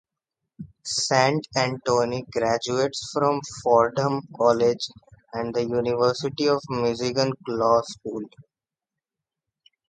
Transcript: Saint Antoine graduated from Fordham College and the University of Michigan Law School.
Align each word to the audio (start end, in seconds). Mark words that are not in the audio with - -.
Saint 0.83 1.45
Antoine 1.55 2.23
graduated 2.31 2.91
from 3.13 3.39
Fordham 3.61 4.23
College 4.35 4.87
and 5.31 5.53
the 5.53 5.61
University 5.61 6.47
of 6.49 6.59
Michigan 6.69 7.33
Law 7.47 7.81
School. 7.83 8.23